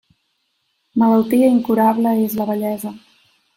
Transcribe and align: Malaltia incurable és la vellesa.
Malaltia 1.03 1.51
incurable 1.57 2.17
és 2.25 2.41
la 2.43 2.51
vellesa. 2.53 2.97